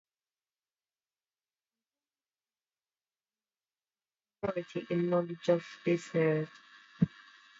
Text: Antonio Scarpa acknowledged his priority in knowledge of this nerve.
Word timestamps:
Antonio 4.41 4.65
Scarpa 4.67 4.85
acknowledged 4.85 4.87
his 4.87 4.87
priority 4.87 4.93
in 4.95 5.09
knowledge 5.11 5.49
of 5.49 5.63
this 5.85 6.13
nerve. 6.15 6.49